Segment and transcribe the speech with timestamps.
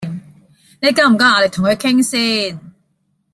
[0.81, 2.59] 你夠唔夠牙力同佢傾先？